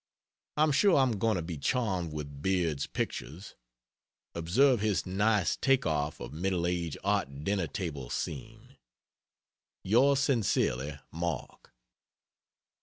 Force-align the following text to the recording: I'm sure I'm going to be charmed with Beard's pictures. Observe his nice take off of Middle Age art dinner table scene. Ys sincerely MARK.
I'm 0.57 0.71
sure 0.71 0.97
I'm 0.97 1.19
going 1.19 1.35
to 1.35 1.43
be 1.43 1.59
charmed 1.59 2.11
with 2.11 2.41
Beard's 2.41 2.87
pictures. 2.87 3.53
Observe 4.33 4.81
his 4.81 5.05
nice 5.05 5.55
take 5.55 5.85
off 5.85 6.19
of 6.19 6.33
Middle 6.33 6.65
Age 6.65 6.97
art 7.03 7.43
dinner 7.43 7.67
table 7.67 8.09
scene. 8.09 8.77
Ys 9.85 10.19
sincerely 10.19 10.97
MARK. 11.11 11.69